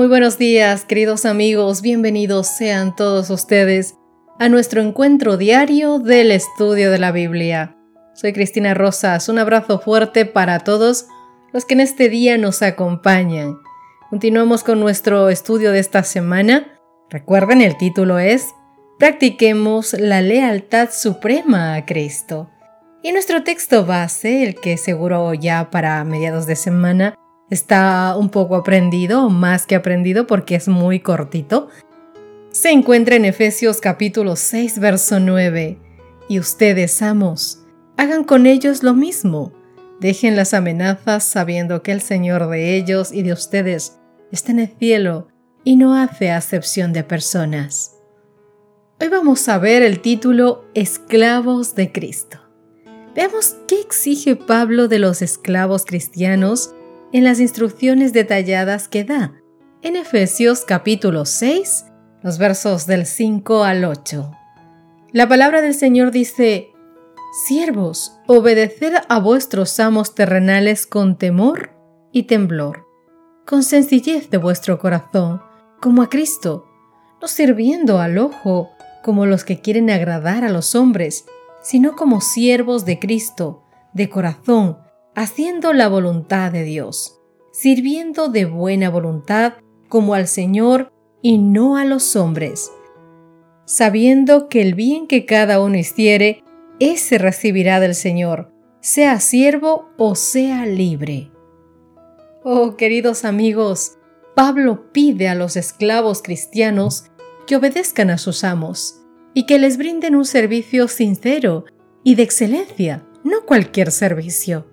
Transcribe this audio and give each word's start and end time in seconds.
Muy 0.00 0.08
buenos 0.08 0.38
días, 0.38 0.86
queridos 0.86 1.26
amigos, 1.26 1.82
bienvenidos 1.82 2.46
sean 2.46 2.96
todos 2.96 3.28
ustedes 3.28 3.96
a 4.38 4.48
nuestro 4.48 4.80
encuentro 4.80 5.36
diario 5.36 5.98
del 5.98 6.30
estudio 6.30 6.90
de 6.90 6.98
la 6.98 7.12
Biblia. 7.12 7.76
Soy 8.14 8.32
Cristina 8.32 8.72
Rosas, 8.72 9.28
un 9.28 9.38
abrazo 9.38 9.78
fuerte 9.78 10.24
para 10.24 10.60
todos 10.60 11.04
los 11.52 11.66
que 11.66 11.74
en 11.74 11.80
este 11.80 12.08
día 12.08 12.38
nos 12.38 12.62
acompañan. 12.62 13.58
Continuamos 14.08 14.64
con 14.64 14.80
nuestro 14.80 15.28
estudio 15.28 15.70
de 15.70 15.80
esta 15.80 16.02
semana. 16.02 16.80
Recuerden, 17.10 17.60
el 17.60 17.76
título 17.76 18.18
es 18.18 18.46
Practiquemos 18.98 19.92
la 19.92 20.22
lealtad 20.22 20.88
suprema 20.90 21.74
a 21.74 21.84
Cristo. 21.84 22.48
Y 23.02 23.12
nuestro 23.12 23.42
texto 23.42 23.84
base, 23.84 24.44
el 24.44 24.54
que 24.54 24.78
seguro 24.78 25.34
ya 25.34 25.68
para 25.70 26.02
mediados 26.04 26.46
de 26.46 26.56
semana 26.56 27.16
está 27.50 28.16
un 28.16 28.30
poco 28.30 28.56
aprendido, 28.56 29.28
más 29.28 29.66
que 29.66 29.74
aprendido 29.74 30.26
porque 30.26 30.54
es 30.54 30.68
muy 30.68 31.00
cortito. 31.00 31.68
Se 32.50 32.70
encuentra 32.70 33.16
en 33.16 33.24
Efesios 33.24 33.80
capítulo 33.80 34.36
6, 34.36 34.78
verso 34.78 35.20
9. 35.20 35.78
Y 36.28 36.38
ustedes, 36.38 37.02
amos, 37.02 37.64
hagan 37.96 38.24
con 38.24 38.46
ellos 38.46 38.82
lo 38.82 38.94
mismo. 38.94 39.52
Dejen 40.00 40.36
las 40.36 40.54
amenazas 40.54 41.24
sabiendo 41.24 41.82
que 41.82 41.92
el 41.92 42.00
Señor 42.00 42.48
de 42.48 42.76
ellos 42.76 43.12
y 43.12 43.22
de 43.22 43.32
ustedes 43.32 43.98
está 44.32 44.52
en 44.52 44.60
el 44.60 44.68
cielo 44.78 45.28
y 45.64 45.76
no 45.76 45.94
hace 45.94 46.30
acepción 46.30 46.92
de 46.92 47.04
personas. 47.04 47.96
Hoy 49.00 49.08
vamos 49.08 49.48
a 49.48 49.58
ver 49.58 49.82
el 49.82 50.00
título 50.00 50.64
Esclavos 50.74 51.74
de 51.74 51.92
Cristo. 51.92 52.38
Veamos 53.14 53.56
qué 53.66 53.80
exige 53.80 54.36
Pablo 54.36 54.88
de 54.88 54.98
los 54.98 55.20
esclavos 55.20 55.84
cristianos 55.84 56.74
en 57.12 57.24
las 57.24 57.40
instrucciones 57.40 58.12
detalladas 58.12 58.88
que 58.88 59.04
da 59.04 59.34
en 59.82 59.96
Efesios 59.96 60.64
capítulo 60.64 61.24
6, 61.24 61.86
los 62.22 62.38
versos 62.38 62.86
del 62.86 63.06
5 63.06 63.64
al 63.64 63.84
8. 63.84 64.30
La 65.12 65.28
palabra 65.28 65.60
del 65.60 65.74
Señor 65.74 66.10
dice, 66.10 66.68
Siervos, 67.46 68.18
obedeced 68.26 68.94
a 69.08 69.18
vuestros 69.18 69.80
amos 69.80 70.14
terrenales 70.14 70.86
con 70.86 71.16
temor 71.16 71.70
y 72.12 72.24
temblor, 72.24 72.86
con 73.46 73.62
sencillez 73.62 74.30
de 74.30 74.36
vuestro 74.36 74.78
corazón, 74.78 75.40
como 75.80 76.02
a 76.02 76.10
Cristo, 76.10 76.66
no 77.20 77.26
sirviendo 77.26 78.00
al 78.00 78.18
ojo 78.18 78.70
como 79.02 79.26
los 79.26 79.44
que 79.44 79.60
quieren 79.60 79.90
agradar 79.90 80.44
a 80.44 80.50
los 80.50 80.74
hombres, 80.74 81.24
sino 81.62 81.96
como 81.96 82.20
siervos 82.20 82.84
de 82.84 82.98
Cristo, 82.98 83.64
de 83.94 84.10
corazón, 84.10 84.78
haciendo 85.20 85.74
la 85.74 85.86
voluntad 85.86 86.50
de 86.50 86.64
Dios, 86.64 87.20
sirviendo 87.52 88.28
de 88.28 88.46
buena 88.46 88.88
voluntad 88.88 89.54
como 89.90 90.14
al 90.14 90.26
Señor 90.26 90.94
y 91.20 91.36
no 91.36 91.76
a 91.76 91.84
los 91.84 92.16
hombres, 92.16 92.72
sabiendo 93.66 94.48
que 94.48 94.62
el 94.62 94.74
bien 94.74 95.06
que 95.06 95.26
cada 95.26 95.60
uno 95.60 95.76
hiciere, 95.76 96.42
ese 96.78 97.18
recibirá 97.18 97.80
del 97.80 97.94
Señor, 97.94 98.50
sea 98.80 99.20
siervo 99.20 99.90
o 99.98 100.14
sea 100.14 100.64
libre. 100.64 101.30
Oh, 102.42 102.76
queridos 102.78 103.26
amigos, 103.26 103.98
Pablo 104.34 104.90
pide 104.90 105.28
a 105.28 105.34
los 105.34 105.58
esclavos 105.58 106.22
cristianos 106.22 107.04
que 107.46 107.56
obedezcan 107.56 108.08
a 108.08 108.16
sus 108.16 108.42
amos 108.42 109.02
y 109.34 109.44
que 109.44 109.58
les 109.58 109.76
brinden 109.76 110.16
un 110.16 110.24
servicio 110.24 110.88
sincero 110.88 111.66
y 112.04 112.14
de 112.14 112.22
excelencia, 112.22 113.06
no 113.22 113.44
cualquier 113.44 113.90
servicio. 113.90 114.70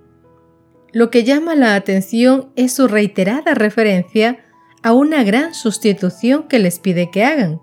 Lo 0.97 1.12
que 1.12 1.24
llama 1.24 1.53
la 1.53 1.75
atención 1.75 2.52
es 2.56 2.74
su 2.74 2.88
reiterada 2.88 3.53
referencia 3.53 4.40
a 4.81 4.94
una 4.94 5.24
gran 5.24 5.53
sustitución 5.53 6.47
que 6.47 6.58
les 6.58 6.80
pide 6.80 7.12
que 7.12 7.24
hagan. 7.24 7.62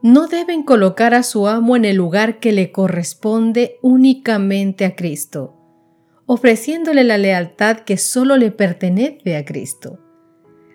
No 0.00 0.26
deben 0.26 0.62
colocar 0.62 1.12
a 1.12 1.22
su 1.22 1.46
amo 1.48 1.76
en 1.76 1.84
el 1.84 1.96
lugar 1.96 2.40
que 2.40 2.52
le 2.52 2.72
corresponde 2.72 3.76
únicamente 3.82 4.86
a 4.86 4.96
Cristo, 4.96 5.54
ofreciéndole 6.24 7.04
la 7.04 7.18
lealtad 7.18 7.80
que 7.80 7.98
solo 7.98 8.38
le 8.38 8.50
pertenece 8.50 9.36
a 9.36 9.44
Cristo. 9.44 9.98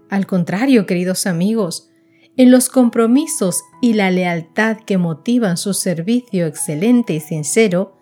Al 0.07 0.27
contrario, 0.27 0.85
queridos 0.85 1.25
amigos, 1.25 1.89
en 2.37 2.51
los 2.51 2.69
compromisos 2.69 3.63
y 3.81 3.93
la 3.93 4.11
lealtad 4.11 4.77
que 4.85 4.99
motivan 4.99 5.57
su 5.57 5.73
servicio 5.73 6.45
excelente 6.45 7.13
y 7.13 7.19
sincero, 7.19 7.97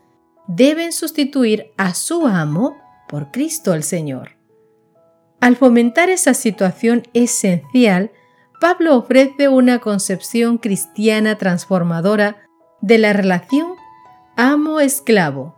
deben 0.49 0.91
sustituir 0.91 1.71
a 1.77 1.93
su 1.93 2.27
amo 2.27 2.85
por 3.07 3.31
Cristo 3.31 3.73
el 3.73 3.83
Señor. 3.83 4.37
Al 5.39 5.55
fomentar 5.55 6.09
esa 6.09 6.33
situación 6.33 7.03
esencial, 7.13 8.11
Pablo 8.59 8.95
ofrece 8.97 9.49
una 9.49 9.79
concepción 9.79 10.57
cristiana 10.57 11.37
transformadora 11.37 12.37
de 12.81 12.97
la 12.97 13.13
relación 13.13 13.67
amo-esclavo. 14.35 15.55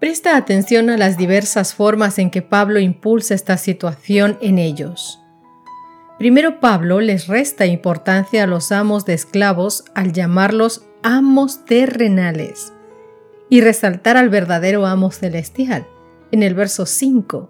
Presta 0.00 0.36
atención 0.36 0.90
a 0.90 0.98
las 0.98 1.16
diversas 1.16 1.74
formas 1.74 2.18
en 2.18 2.30
que 2.30 2.42
Pablo 2.42 2.78
impulsa 2.78 3.34
esta 3.34 3.56
situación 3.56 4.36
en 4.42 4.58
ellos. 4.58 5.20
Primero 6.18 6.60
Pablo 6.60 7.00
les 7.00 7.26
resta 7.26 7.66
importancia 7.66 8.44
a 8.44 8.46
los 8.46 8.70
amos 8.70 9.06
de 9.06 9.14
esclavos 9.14 9.84
al 9.94 10.12
llamarlos 10.12 10.84
amos 11.02 11.64
terrenales 11.64 12.72
y 13.48 13.62
resaltar 13.62 14.16
al 14.16 14.28
verdadero 14.28 14.86
amo 14.86 15.10
celestial 15.10 15.86
en 16.34 16.42
el 16.42 16.54
verso 16.54 16.84
5. 16.84 17.48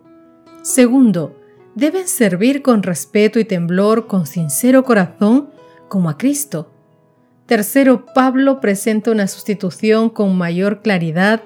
Segundo, 0.62 1.34
deben 1.74 2.06
servir 2.06 2.60
con 2.60 2.82
respeto 2.82 3.38
y 3.38 3.46
temblor, 3.46 4.06
con 4.06 4.26
sincero 4.26 4.84
corazón, 4.84 5.48
como 5.88 6.10
a 6.10 6.18
Cristo. 6.18 6.70
Tercero, 7.46 8.04
Pablo 8.14 8.60
presenta 8.60 9.10
una 9.10 9.26
sustitución 9.26 10.10
con 10.10 10.36
mayor 10.36 10.82
claridad 10.82 11.42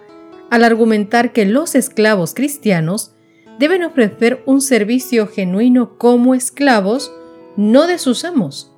al 0.51 0.65
argumentar 0.65 1.33
que 1.33 1.45
los 1.45 1.77
esclavos 1.77 2.35
cristianos 2.35 3.13
deben 3.61 3.85
ofrecer 3.85 4.43
un 4.45 4.61
servicio 4.61 5.29
genuino 5.29 5.97
como 5.97 6.35
esclavos, 6.35 7.13
no 7.57 7.87
de 7.87 7.99
sus 7.99 8.25
amos, 8.25 8.73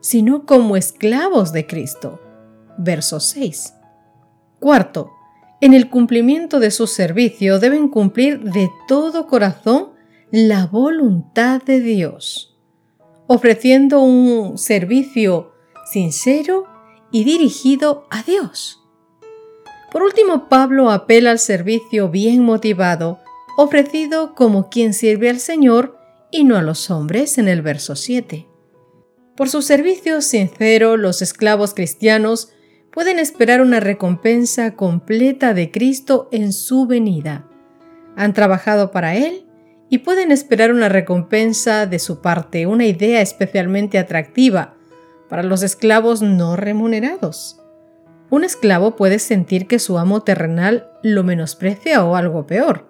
sino 0.00 0.44
como 0.44 0.76
esclavos 0.76 1.52
de 1.52 1.66
Cristo. 1.66 2.20
Verso 2.76 3.20
6. 3.20 3.72
Cuarto, 4.60 5.12
en 5.62 5.74
el 5.74 5.88
cumplimiento 5.88 6.58
de 6.58 6.72
su 6.72 6.88
servicio 6.88 7.60
deben 7.60 7.88
cumplir 7.88 8.40
de 8.40 8.68
todo 8.88 9.28
corazón 9.28 9.90
la 10.32 10.66
voluntad 10.66 11.62
de 11.62 11.78
Dios, 11.78 12.58
ofreciendo 13.28 14.00
un 14.00 14.58
servicio 14.58 15.52
sincero 15.88 16.66
y 17.12 17.22
dirigido 17.22 18.08
a 18.10 18.24
Dios. 18.24 18.82
Por 19.92 20.02
último, 20.02 20.48
Pablo 20.48 20.90
apela 20.90 21.30
al 21.30 21.38
servicio 21.38 22.08
bien 22.08 22.42
motivado, 22.42 23.20
ofrecido 23.56 24.34
como 24.34 24.68
quien 24.68 24.92
sirve 24.92 25.30
al 25.30 25.38
Señor 25.38 25.96
y 26.32 26.42
no 26.42 26.56
a 26.56 26.62
los 26.62 26.90
hombres 26.90 27.38
en 27.38 27.46
el 27.46 27.62
verso 27.62 27.94
7. 27.94 28.48
Por 29.36 29.48
su 29.48 29.62
servicio 29.62 30.22
sincero, 30.22 30.96
los 30.96 31.22
esclavos 31.22 31.72
cristianos 31.72 32.48
pueden 32.92 33.18
esperar 33.18 33.62
una 33.62 33.80
recompensa 33.80 34.74
completa 34.76 35.54
de 35.54 35.70
Cristo 35.70 36.28
en 36.30 36.52
su 36.52 36.86
venida. 36.86 37.48
Han 38.16 38.34
trabajado 38.34 38.90
para 38.90 39.16
Él 39.16 39.46
y 39.88 39.98
pueden 39.98 40.30
esperar 40.30 40.72
una 40.72 40.88
recompensa 40.88 41.86
de 41.86 41.98
su 41.98 42.20
parte, 42.20 42.66
una 42.66 42.84
idea 42.84 43.22
especialmente 43.22 43.98
atractiva 43.98 44.74
para 45.28 45.42
los 45.42 45.62
esclavos 45.62 46.20
no 46.20 46.56
remunerados. 46.56 47.58
Un 48.28 48.44
esclavo 48.44 48.94
puede 48.96 49.18
sentir 49.18 49.66
que 49.66 49.78
su 49.78 49.98
amo 49.98 50.22
terrenal 50.22 50.90
lo 51.02 51.24
menosprecia 51.24 52.04
o 52.04 52.14
algo 52.14 52.46
peor. 52.46 52.88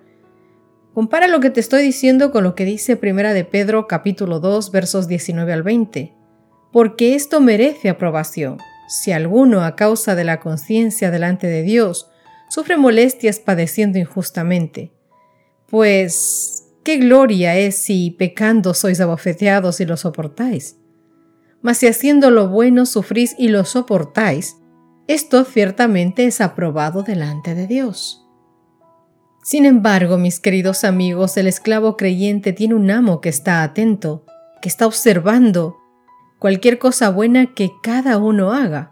Compara 0.94 1.28
lo 1.28 1.40
que 1.40 1.50
te 1.50 1.60
estoy 1.60 1.82
diciendo 1.82 2.32
con 2.32 2.44
lo 2.44 2.55
que 2.55 2.64
dice 2.64 2.96
Primera 2.96 3.32
de 3.32 3.44
Pedro 3.44 3.87
capítulo 3.87 4.40
2 4.40 4.72
versos 4.72 5.06
19 5.06 5.52
al 5.52 5.62
20, 5.62 6.12
porque 6.72 7.14
esto 7.14 7.40
merece 7.40 7.88
aprobación 7.88 8.58
si 8.92 9.10
alguno 9.10 9.64
a 9.64 9.74
causa 9.74 10.14
de 10.14 10.22
la 10.22 10.38
conciencia 10.38 11.10
delante 11.10 11.46
de 11.46 11.62
Dios 11.62 12.10
sufre 12.50 12.76
molestias 12.76 13.40
padeciendo 13.40 13.98
injustamente, 13.98 14.92
pues 15.66 16.64
qué 16.84 16.98
gloria 16.98 17.56
es 17.56 17.76
si 17.76 18.10
pecando 18.10 18.74
sois 18.74 19.00
abofeteados 19.00 19.80
y 19.80 19.86
lo 19.86 19.96
soportáis. 19.96 20.76
Mas 21.62 21.78
si 21.78 21.86
haciendo 21.86 22.30
lo 22.30 22.48
bueno 22.48 22.84
sufrís 22.84 23.34
y 23.38 23.48
lo 23.48 23.64
soportáis, 23.64 24.56
esto 25.06 25.44
ciertamente 25.44 26.26
es 26.26 26.42
aprobado 26.42 27.02
delante 27.02 27.54
de 27.54 27.66
Dios. 27.66 28.28
Sin 29.42 29.64
embargo, 29.64 30.18
mis 30.18 30.38
queridos 30.38 30.84
amigos, 30.84 31.38
el 31.38 31.46
esclavo 31.46 31.96
creyente 31.96 32.52
tiene 32.52 32.74
un 32.74 32.90
amo 32.90 33.22
que 33.22 33.30
está 33.30 33.62
atento, 33.62 34.26
que 34.60 34.68
está 34.68 34.86
observando 34.86 35.78
cualquier 36.42 36.80
cosa 36.80 37.08
buena 37.08 37.54
que 37.54 37.70
cada 37.84 38.18
uno 38.18 38.52
haga, 38.52 38.90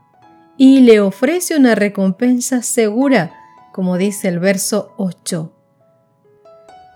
y 0.56 0.82
le 0.82 1.00
ofrece 1.00 1.56
una 1.56 1.74
recompensa 1.74 2.62
segura, 2.62 3.32
como 3.72 3.96
dice 3.98 4.28
el 4.28 4.38
verso 4.38 4.94
8. 4.98 5.52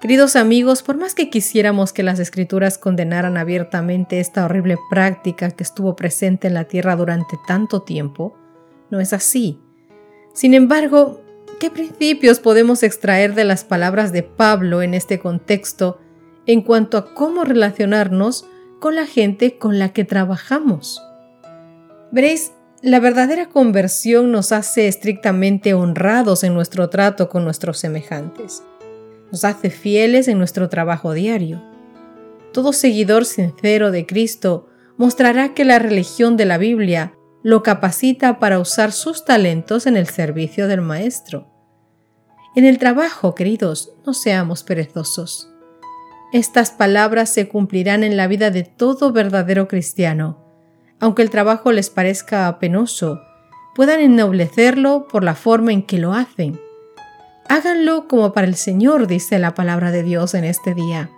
Queridos 0.00 0.36
amigos, 0.36 0.84
por 0.84 0.96
más 0.96 1.16
que 1.16 1.28
quisiéramos 1.28 1.92
que 1.92 2.04
las 2.04 2.20
escrituras 2.20 2.78
condenaran 2.78 3.36
abiertamente 3.36 4.20
esta 4.20 4.44
horrible 4.44 4.78
práctica 4.90 5.50
que 5.50 5.64
estuvo 5.64 5.96
presente 5.96 6.46
en 6.46 6.54
la 6.54 6.66
tierra 6.66 6.94
durante 6.94 7.36
tanto 7.48 7.82
tiempo, 7.82 8.38
no 8.90 9.00
es 9.00 9.12
así. 9.12 9.58
Sin 10.34 10.54
embargo, 10.54 11.20
¿qué 11.58 11.68
principios 11.68 12.38
podemos 12.38 12.84
extraer 12.84 13.34
de 13.34 13.42
las 13.42 13.64
palabras 13.64 14.12
de 14.12 14.22
Pablo 14.22 14.82
en 14.82 14.94
este 14.94 15.18
contexto 15.18 15.98
en 16.46 16.62
cuanto 16.62 16.96
a 16.96 17.12
cómo 17.12 17.42
relacionarnos 17.42 18.46
con 18.84 18.96
la 18.96 19.06
gente 19.06 19.56
con 19.56 19.78
la 19.78 19.94
que 19.94 20.04
trabajamos? 20.04 21.02
Veréis, 22.12 22.52
la 22.82 23.00
verdadera 23.00 23.48
conversión 23.48 24.30
nos 24.30 24.52
hace 24.52 24.88
estrictamente 24.88 25.72
honrados 25.72 26.44
en 26.44 26.52
nuestro 26.52 26.90
trato 26.90 27.30
con 27.30 27.44
nuestros 27.44 27.78
semejantes. 27.78 28.62
Nos 29.32 29.46
hace 29.46 29.70
fieles 29.70 30.28
en 30.28 30.36
nuestro 30.36 30.68
trabajo 30.68 31.14
diario. 31.14 31.64
Todo 32.52 32.74
seguidor 32.74 33.24
sincero 33.24 33.90
de 33.90 34.04
Cristo 34.04 34.68
mostrará 34.98 35.54
que 35.54 35.64
la 35.64 35.78
religión 35.78 36.36
de 36.36 36.44
la 36.44 36.58
Biblia 36.58 37.14
lo 37.42 37.62
capacita 37.62 38.38
para 38.38 38.58
usar 38.58 38.92
sus 38.92 39.24
talentos 39.24 39.86
en 39.86 39.96
el 39.96 40.08
servicio 40.08 40.68
del 40.68 40.82
Maestro. 40.82 41.48
En 42.54 42.66
el 42.66 42.76
trabajo, 42.76 43.34
queridos, 43.34 43.94
no 44.04 44.12
seamos 44.12 44.62
perezosos. 44.62 45.53
Estas 46.32 46.70
palabras 46.70 47.32
se 47.32 47.48
cumplirán 47.48 48.02
en 48.02 48.16
la 48.16 48.26
vida 48.26 48.50
de 48.50 48.64
todo 48.64 49.12
verdadero 49.12 49.68
cristiano 49.68 50.44
aunque 51.04 51.20
el 51.20 51.28
trabajo 51.28 51.70
les 51.70 51.90
parezca 51.90 52.58
penoso, 52.58 53.20
puedan 53.74 54.00
ennoblecerlo 54.00 55.06
por 55.06 55.24
la 55.24 55.34
forma 55.34 55.70
en 55.70 55.82
que 55.82 55.98
lo 55.98 56.14
hacen. 56.14 56.58
Háganlo 57.48 58.08
como 58.08 58.32
para 58.32 58.46
el 58.46 58.54
Señor, 58.54 59.06
dice 59.06 59.38
la 59.38 59.54
palabra 59.54 59.90
de 59.90 60.02
Dios 60.02 60.32
en 60.34 60.44
este 60.44 60.72
día. 60.72 61.10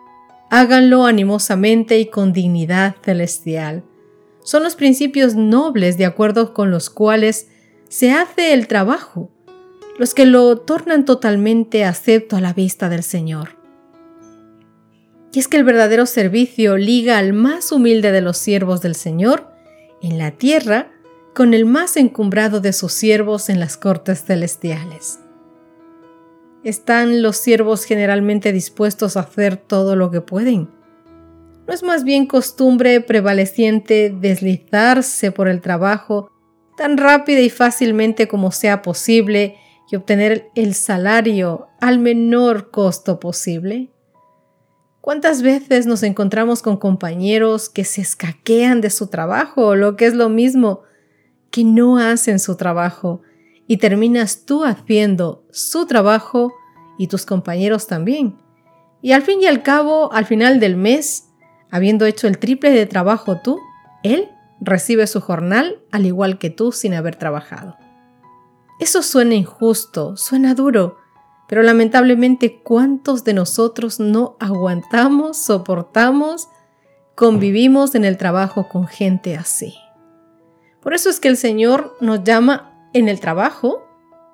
Háganlo 0.50 1.06
animosamente 1.06 2.00
y 2.00 2.06
con 2.06 2.32
dignidad 2.32 2.96
celestial. 3.04 3.84
Son 4.42 4.62
los 4.62 4.74
principios 4.74 5.34
nobles 5.36 5.98
de 5.98 6.06
acuerdo 6.06 6.52
con 6.52 6.72
los 6.72 6.90
cuales 6.90 7.48
se 7.88 8.12
hace 8.12 8.54
el 8.54 8.66
trabajo, 8.66 9.30
los 9.98 10.14
que 10.14 10.26
lo 10.26 10.58
tornan 10.58 11.04
totalmente 11.04 11.84
acepto 11.84 12.36
a 12.36 12.40
la 12.40 12.52
vista 12.52 12.88
del 12.88 13.04
Señor. 13.04 13.55
Y 15.36 15.38
es 15.38 15.48
que 15.48 15.58
el 15.58 15.64
verdadero 15.64 16.06
servicio 16.06 16.78
liga 16.78 17.18
al 17.18 17.34
más 17.34 17.70
humilde 17.70 18.10
de 18.10 18.22
los 18.22 18.38
siervos 18.38 18.80
del 18.80 18.94
Señor 18.94 19.46
en 20.00 20.16
la 20.16 20.30
tierra 20.30 20.90
con 21.34 21.52
el 21.52 21.66
más 21.66 21.98
encumbrado 21.98 22.60
de 22.60 22.72
sus 22.72 22.94
siervos 22.94 23.50
en 23.50 23.60
las 23.60 23.76
cortes 23.76 24.24
celestiales. 24.24 25.18
¿Están 26.64 27.20
los 27.20 27.36
siervos 27.36 27.84
generalmente 27.84 28.50
dispuestos 28.50 29.18
a 29.18 29.20
hacer 29.20 29.58
todo 29.58 29.94
lo 29.94 30.10
que 30.10 30.22
pueden? 30.22 30.70
¿No 31.66 31.74
es 31.74 31.82
más 31.82 32.02
bien 32.02 32.24
costumbre 32.24 33.02
prevaleciente 33.02 34.16
deslizarse 34.18 35.32
por 35.32 35.48
el 35.48 35.60
trabajo 35.60 36.30
tan 36.78 36.96
rápida 36.96 37.40
y 37.40 37.50
fácilmente 37.50 38.26
como 38.26 38.52
sea 38.52 38.80
posible 38.80 39.58
y 39.90 39.96
obtener 39.96 40.48
el 40.54 40.72
salario 40.72 41.66
al 41.78 41.98
menor 41.98 42.70
costo 42.70 43.20
posible? 43.20 43.90
¿Cuántas 45.06 45.40
veces 45.40 45.86
nos 45.86 46.02
encontramos 46.02 46.62
con 46.62 46.78
compañeros 46.78 47.68
que 47.68 47.84
se 47.84 48.00
escaquean 48.00 48.80
de 48.80 48.90
su 48.90 49.06
trabajo 49.06 49.68
o 49.68 49.76
lo 49.76 49.94
que 49.94 50.06
es 50.06 50.14
lo 50.14 50.28
mismo, 50.28 50.82
que 51.52 51.62
no 51.62 51.98
hacen 51.98 52.40
su 52.40 52.56
trabajo 52.56 53.22
y 53.68 53.76
terminas 53.76 54.46
tú 54.46 54.64
haciendo 54.64 55.44
su 55.52 55.86
trabajo 55.86 56.52
y 56.98 57.06
tus 57.06 57.24
compañeros 57.24 57.86
también? 57.86 58.36
Y 59.00 59.12
al 59.12 59.22
fin 59.22 59.40
y 59.40 59.46
al 59.46 59.62
cabo, 59.62 60.12
al 60.12 60.26
final 60.26 60.58
del 60.58 60.74
mes, 60.74 61.28
habiendo 61.70 62.04
hecho 62.04 62.26
el 62.26 62.38
triple 62.38 62.72
de 62.72 62.86
trabajo 62.86 63.40
tú, 63.40 63.60
él 64.02 64.28
recibe 64.60 65.06
su 65.06 65.20
jornal 65.20 65.78
al 65.92 66.04
igual 66.04 66.36
que 66.36 66.50
tú 66.50 66.72
sin 66.72 66.94
haber 66.94 67.14
trabajado. 67.14 67.76
Eso 68.80 69.04
suena 69.04 69.36
injusto, 69.36 70.16
suena 70.16 70.56
duro, 70.56 70.96
pero 71.48 71.62
lamentablemente, 71.62 72.60
¿cuántos 72.62 73.24
de 73.24 73.34
nosotros 73.34 74.00
no 74.00 74.36
aguantamos, 74.40 75.36
soportamos, 75.36 76.48
convivimos 77.14 77.94
en 77.94 78.04
el 78.04 78.16
trabajo 78.16 78.68
con 78.68 78.86
gente 78.86 79.36
así? 79.36 79.74
Por 80.80 80.94
eso 80.94 81.08
es 81.10 81.20
que 81.20 81.28
el 81.28 81.36
Señor 81.36 81.96
nos 82.00 82.24
llama 82.24 82.88
en 82.92 83.08
el 83.08 83.20
trabajo 83.20 83.86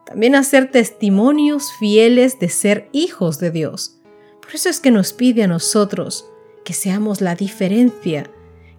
también 0.05 0.35
a 0.35 0.43
ser 0.43 0.71
testimonios 0.71 1.73
fieles 1.79 2.39
de 2.39 2.49
ser 2.49 2.89
hijos 2.93 3.39
de 3.39 3.51
Dios. 3.51 3.99
Por 4.41 4.55
eso 4.55 4.69
es 4.69 4.81
que 4.81 4.91
nos 4.91 5.13
pide 5.13 5.45
a 5.45 5.49
nosotros 5.49 6.27
que 6.65 6.73
seamos 6.73 7.21
la 7.21 7.35
diferencia, 7.35 8.31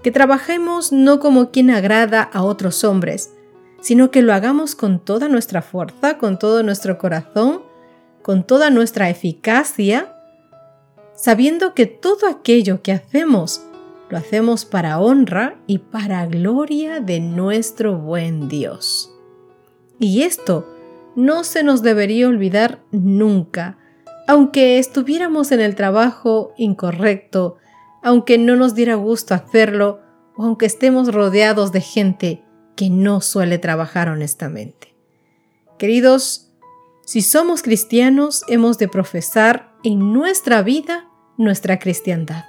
que 0.01 0.11
trabajemos 0.11 0.91
no 0.91 1.19
como 1.19 1.51
quien 1.51 1.69
agrada 1.69 2.21
a 2.21 2.43
otros 2.43 2.83
hombres, 2.83 3.31
sino 3.81 4.11
que 4.11 4.21
lo 4.21 4.33
hagamos 4.33 4.75
con 4.75 4.99
toda 4.99 5.27
nuestra 5.27 5.61
fuerza, 5.61 6.17
con 6.17 6.39
todo 6.39 6.63
nuestro 6.63 6.97
corazón, 6.97 7.63
con 8.23 8.47
toda 8.47 8.71
nuestra 8.71 9.09
eficacia, 9.09 10.15
sabiendo 11.13 11.75
que 11.75 11.85
todo 11.85 12.27
aquello 12.27 12.81
que 12.81 12.93
hacemos 12.93 13.61
lo 14.09 14.17
hacemos 14.17 14.65
para 14.65 14.99
honra 14.99 15.55
y 15.67 15.79
para 15.79 16.25
gloria 16.25 16.99
de 16.99 17.19
nuestro 17.19 17.97
buen 17.97 18.47
Dios. 18.47 19.11
Y 19.99 20.23
esto 20.23 20.67
no 21.15 21.43
se 21.43 21.63
nos 21.63 21.81
debería 21.81 22.27
olvidar 22.27 22.81
nunca, 22.91 23.77
aunque 24.27 24.79
estuviéramos 24.79 25.51
en 25.51 25.61
el 25.61 25.75
trabajo 25.75 26.53
incorrecto, 26.57 27.57
aunque 28.01 28.37
no 28.37 28.55
nos 28.55 28.73
diera 28.73 28.95
gusto 28.95 29.33
hacerlo, 29.33 29.99
o 30.35 30.43
aunque 30.43 30.65
estemos 30.65 31.13
rodeados 31.13 31.71
de 31.71 31.81
gente 31.81 32.43
que 32.75 32.89
no 32.89 33.21
suele 33.21 33.59
trabajar 33.59 34.09
honestamente. 34.09 34.95
Queridos, 35.77 36.52
si 37.05 37.21
somos 37.21 37.61
cristianos, 37.61 38.43
hemos 38.47 38.77
de 38.77 38.87
profesar 38.87 39.73
en 39.83 40.13
nuestra 40.13 40.61
vida 40.61 41.09
nuestra 41.37 41.77
cristiandad. 41.77 42.45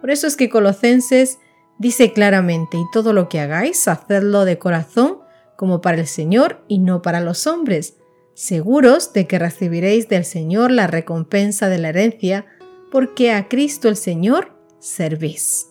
Por 0.00 0.10
eso 0.10 0.26
es 0.26 0.36
que 0.36 0.50
Colosenses 0.50 1.38
dice 1.78 2.12
claramente, 2.12 2.76
y 2.76 2.84
todo 2.92 3.12
lo 3.12 3.28
que 3.28 3.38
hagáis, 3.38 3.86
hacedlo 3.86 4.44
de 4.44 4.58
corazón, 4.58 5.18
como 5.56 5.80
para 5.80 5.98
el 5.98 6.08
Señor 6.08 6.64
y 6.66 6.80
no 6.80 7.02
para 7.02 7.20
los 7.20 7.46
hombres, 7.46 7.98
seguros 8.34 9.12
de 9.12 9.28
que 9.28 9.38
recibiréis 9.38 10.08
del 10.08 10.24
Señor 10.24 10.72
la 10.72 10.88
recompensa 10.88 11.68
de 11.68 11.78
la 11.78 11.90
herencia, 11.90 12.46
porque 12.90 13.30
a 13.30 13.48
Cristo 13.48 13.88
el 13.88 13.96
Señor 13.96 14.56
servís. 14.80 15.68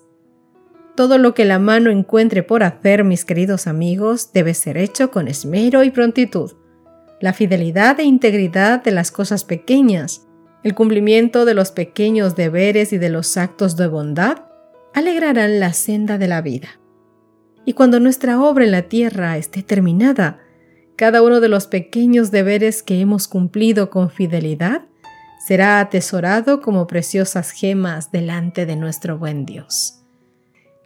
Todo 0.95 1.17
lo 1.17 1.33
que 1.33 1.43
la 1.43 1.59
mano 1.59 1.89
encuentre 1.89 2.41
por 2.41 2.63
hacer, 2.63 3.03
mis 3.03 3.25
queridos 3.25 3.67
amigos, 3.67 4.31
debe 4.31 4.53
ser 4.53 4.77
hecho 4.77 5.11
con 5.11 5.27
esmero 5.27 5.83
y 5.83 5.91
prontitud 5.91 6.53
la 7.21 7.33
fidelidad 7.33 7.99
e 7.99 8.03
integridad 8.03 8.83
de 8.83 8.91
las 8.91 9.11
cosas 9.11 9.45
pequeñas, 9.45 10.27
el 10.63 10.75
cumplimiento 10.75 11.45
de 11.45 11.53
los 11.53 11.71
pequeños 11.71 12.35
deberes 12.35 12.91
y 12.91 12.97
de 12.97 13.09
los 13.09 13.37
actos 13.37 13.77
de 13.77 13.87
bondad, 13.87 14.39
alegrarán 14.93 15.59
la 15.59 15.71
senda 15.73 16.17
de 16.17 16.27
la 16.27 16.41
vida. 16.41 16.79
Y 17.63 17.73
cuando 17.73 17.99
nuestra 17.99 18.41
obra 18.41 18.65
en 18.65 18.71
la 18.71 18.83
tierra 18.83 19.37
esté 19.37 19.61
terminada, 19.61 20.39
cada 20.95 21.21
uno 21.21 21.39
de 21.39 21.47
los 21.47 21.67
pequeños 21.67 22.31
deberes 22.31 22.83
que 22.83 22.99
hemos 22.99 23.27
cumplido 23.27 23.89
con 23.89 24.09
fidelidad 24.09 24.85
será 25.45 25.79
atesorado 25.79 26.61
como 26.61 26.87
preciosas 26.87 27.51
gemas 27.51 28.11
delante 28.11 28.65
de 28.65 28.75
nuestro 28.75 29.17
buen 29.17 29.45
Dios. 29.45 30.03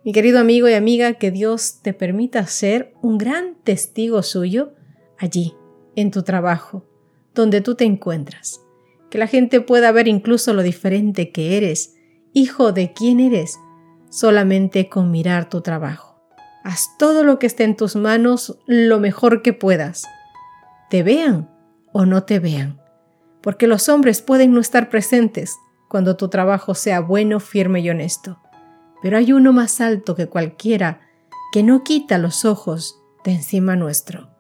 Mi 0.04 0.12
querido 0.12 0.40
amigo 0.40 0.70
y 0.70 0.74
amiga, 0.74 1.14
que 1.14 1.32
Dios 1.32 1.80
te 1.82 1.94
permita 1.94 2.46
ser 2.46 2.94
un 3.02 3.18
gran 3.18 3.56
testigo 3.64 4.22
suyo 4.22 4.74
allí, 5.18 5.56
en 5.96 6.12
tu 6.12 6.24
trabajo, 6.24 6.86
donde 7.34 7.62
tú 7.62 7.76
te 7.76 7.86
encuentras. 7.86 8.62
Que 9.10 9.18
la 9.18 9.28
gente 9.28 9.62
pueda 9.62 9.92
ver 9.92 10.08
incluso 10.08 10.54
lo 10.54 10.64
diferente 10.64 11.32
que 11.32 11.58
eres, 11.58 11.96
hijo 12.34 12.72
de 12.72 12.94
quién 12.94 13.20
eres, 13.20 13.60
solamente 14.10 14.90
con 14.90 15.12
mirar 15.12 15.50
tu 15.50 15.62
trabajo. 15.62 16.22
Haz 16.64 16.98
todo 16.98 17.24
lo 17.24 17.38
que 17.38 17.48
esté 17.48 17.64
en 17.64 17.76
tus 17.76 17.96
manos 17.96 18.58
lo 18.66 19.00
mejor 19.00 19.42
que 19.42 19.54
puedas. 19.54 20.04
Te 20.90 21.04
vean 21.04 21.50
o 21.94 22.06
no 22.06 22.24
te 22.24 22.40
vean. 22.40 22.82
Porque 23.42 23.68
los 23.68 23.88
hombres 23.88 24.22
pueden 24.22 24.54
no 24.54 24.60
estar 24.60 24.90
presentes 24.90 25.56
cuando 25.88 26.18
tu 26.18 26.30
trabajo 26.30 26.74
sea 26.74 27.00
bueno, 27.00 27.40
firme 27.40 27.82
y 27.82 27.90
honesto. 27.90 28.42
Pero 29.02 29.18
hay 29.18 29.32
uno 29.32 29.54
más 29.54 29.80
alto 29.80 30.16
que 30.16 30.28
cualquiera 30.28 31.02
que 31.52 31.62
no 31.62 31.84
quita 31.84 32.18
los 32.18 32.44
ojos 32.44 33.00
de 33.24 33.34
encima 33.34 33.76
nuestro. 33.76 34.35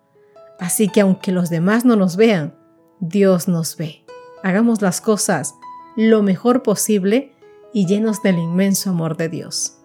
Así 0.59 0.89
que 0.89 1.01
aunque 1.01 1.31
los 1.31 1.49
demás 1.49 1.85
no 1.85 1.95
nos 1.95 2.15
vean, 2.15 2.55
Dios 2.99 3.47
nos 3.47 3.77
ve. 3.77 4.05
Hagamos 4.43 4.81
las 4.81 5.01
cosas 5.01 5.55
lo 5.95 6.23
mejor 6.23 6.63
posible 6.63 7.33
y 7.73 7.85
llenos 7.85 8.21
del 8.21 8.37
inmenso 8.37 8.89
amor 8.89 9.17
de 9.17 9.29
Dios. 9.29 9.77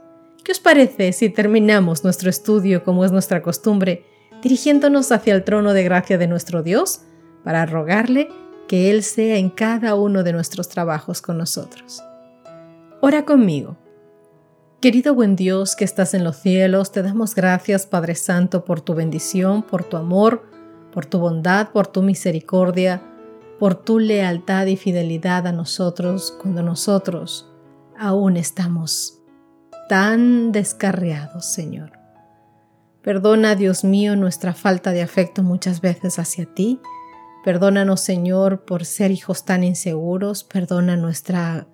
¿Qué 0.44 0.52
os 0.52 0.60
parece 0.60 1.12
si 1.12 1.28
terminamos 1.28 2.04
nuestro 2.04 2.30
estudio 2.30 2.82
como 2.84 3.04
es 3.04 3.12
nuestra 3.12 3.42
costumbre, 3.42 4.04
dirigiéndonos 4.42 5.12
hacia 5.12 5.34
el 5.34 5.44
trono 5.44 5.72
de 5.72 5.84
gracia 5.84 6.18
de 6.18 6.26
nuestro 6.26 6.62
Dios 6.62 7.00
para 7.44 7.66
rogarle 7.66 8.28
que 8.68 8.90
Él 8.90 9.02
sea 9.02 9.36
en 9.36 9.50
cada 9.50 9.94
uno 9.94 10.22
de 10.22 10.32
nuestros 10.32 10.68
trabajos 10.68 11.20
con 11.20 11.36
nosotros? 11.36 12.02
Ora 13.00 13.24
conmigo. 13.24 13.76
Querido 14.80 15.14
buen 15.14 15.36
Dios 15.36 15.76
que 15.76 15.84
estás 15.84 16.14
en 16.14 16.24
los 16.24 16.36
cielos, 16.36 16.90
te 16.90 17.02
damos 17.02 17.34
gracias 17.34 17.86
Padre 17.86 18.14
Santo 18.14 18.64
por 18.64 18.80
tu 18.80 18.94
bendición, 18.94 19.62
por 19.62 19.84
tu 19.84 19.98
amor, 19.98 20.44
por 20.92 21.06
tu 21.06 21.18
bondad, 21.18 21.70
por 21.70 21.86
tu 21.86 22.02
misericordia, 22.02 23.02
por 23.58 23.74
tu 23.74 23.98
lealtad 23.98 24.66
y 24.66 24.76
fidelidad 24.76 25.46
a 25.46 25.52
nosotros 25.52 26.36
cuando 26.40 26.62
nosotros 26.62 27.50
aún 27.98 28.36
estamos 28.36 29.18
tan 29.88 30.52
descarriados, 30.52 31.44
Señor. 31.44 31.92
Perdona, 33.02 33.54
Dios 33.54 33.84
mío, 33.84 34.16
nuestra 34.16 34.54
falta 34.54 34.92
de 34.92 35.02
afecto 35.02 35.42
muchas 35.42 35.80
veces 35.80 36.18
hacia 36.18 36.46
ti. 36.46 36.80
Perdónanos, 37.44 38.00
Señor, 38.00 38.64
por 38.64 38.84
ser 38.84 39.10
hijos 39.10 39.44
tan 39.44 39.64
inseguros. 39.64 40.44
Perdona 40.44 40.96
nuestra 40.96 41.66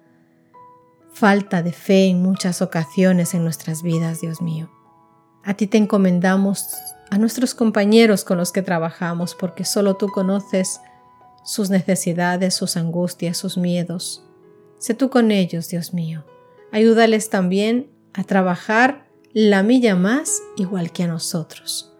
falta 1.12 1.62
de 1.62 1.72
fe 1.72 2.06
en 2.06 2.22
muchas 2.22 2.62
ocasiones 2.62 3.34
en 3.34 3.42
nuestras 3.42 3.82
vidas, 3.82 4.20
Dios 4.20 4.40
mío. 4.40 4.70
A 5.44 5.54
ti 5.54 5.66
te 5.66 5.78
encomendamos 5.78 6.66
a 7.10 7.18
nuestros 7.18 7.54
compañeros 7.54 8.24
con 8.24 8.38
los 8.38 8.52
que 8.52 8.62
trabajamos, 8.62 9.34
porque 9.34 9.64
solo 9.64 9.96
tú 9.96 10.08
conoces 10.08 10.80
sus 11.44 11.70
necesidades, 11.70 12.54
sus 12.54 12.76
angustias, 12.76 13.36
sus 13.36 13.56
miedos. 13.56 14.24
Sé 14.78 14.94
tú 14.94 15.10
con 15.10 15.30
ellos, 15.30 15.68
Dios 15.68 15.94
mío. 15.94 16.24
Ayúdales 16.72 17.30
también 17.30 17.88
a 18.12 18.24
trabajar 18.24 19.06
la 19.32 19.62
milla 19.62 19.94
más 19.94 20.42
igual 20.56 20.92
que 20.92 21.04
a 21.04 21.06
nosotros, 21.06 21.94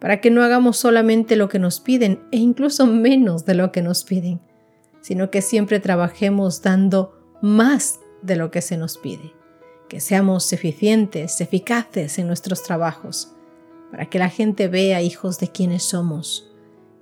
para 0.00 0.20
que 0.20 0.30
no 0.30 0.42
hagamos 0.42 0.78
solamente 0.78 1.36
lo 1.36 1.48
que 1.48 1.58
nos 1.58 1.80
piden 1.80 2.22
e 2.32 2.38
incluso 2.38 2.86
menos 2.86 3.44
de 3.44 3.54
lo 3.54 3.72
que 3.72 3.82
nos 3.82 4.04
piden, 4.04 4.40
sino 5.02 5.30
que 5.30 5.42
siempre 5.42 5.80
trabajemos 5.80 6.62
dando 6.62 7.12
más 7.42 8.00
de 8.22 8.36
lo 8.36 8.50
que 8.50 8.62
se 8.62 8.76
nos 8.76 8.98
pide, 8.98 9.34
que 9.88 10.00
seamos 10.00 10.52
eficientes, 10.52 11.40
eficaces 11.40 12.18
en 12.18 12.26
nuestros 12.26 12.62
trabajos, 12.62 13.35
para 13.90 14.06
que 14.06 14.18
la 14.18 14.28
gente 14.28 14.68
vea 14.68 15.02
hijos 15.02 15.38
de 15.38 15.48
quienes 15.48 15.82
somos, 15.82 16.50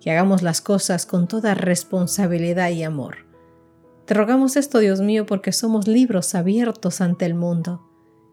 que 0.01 0.11
hagamos 0.11 0.43
las 0.43 0.61
cosas 0.61 1.07
con 1.07 1.29
toda 1.29 1.55
responsabilidad 1.55 2.71
y 2.71 2.83
amor. 2.83 3.27
Te 4.05 4.15
rogamos 4.15 4.57
esto, 4.57 4.79
Dios 4.79 5.01
mío, 5.01 5.25
porque 5.25 5.53
somos 5.53 5.89
libros 5.89 6.35
abiertos 6.35 7.01
ante 7.01 7.25
el 7.25 7.35
mundo. 7.35 7.89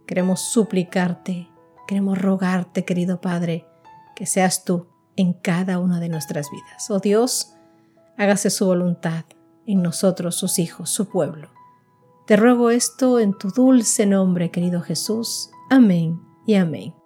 Queremos 0.05 0.41
suplicarte, 0.41 1.50
queremos 1.88 2.17
rogarte, 2.17 2.84
querido 2.84 3.22
Padre, 3.22 3.65
que 4.15 4.25
seas 4.25 4.65
tú 4.65 4.88
en 5.15 5.34
cada 5.34 5.79
una 5.79 6.00
de 6.00 6.10
nuestras 6.10 6.51
vidas. 6.51 6.91
Oh 6.91 7.00
Dios, 7.00 7.53
hágase 8.17 8.50
su 8.50 8.65
voluntad 8.65 9.24
en 9.65 9.81
nosotros, 9.81 10.36
sus 10.36 10.60
hijos, 10.60 10.89
su 10.89 11.08
pueblo. 11.08 11.50
Te 12.27 12.36
ruego 12.36 12.70
esto 12.70 13.20
en 13.20 13.38
tu 13.38 13.50
dulce 13.50 14.05
nombre, 14.05 14.51
querido 14.51 14.81
Jesús. 14.81 15.50
Amén 15.70 16.22
y 16.46 16.55
amén. 16.55 17.00